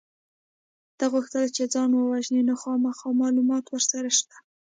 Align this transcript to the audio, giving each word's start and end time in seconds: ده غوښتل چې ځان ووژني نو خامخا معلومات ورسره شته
ده 0.97 1.05
غوښتل 1.13 1.45
چې 1.55 1.63
ځان 1.73 1.89
ووژني 1.93 2.41
نو 2.49 2.53
خامخا 2.61 3.09
معلومات 3.21 3.65
ورسره 3.67 4.09
شته 4.17 4.37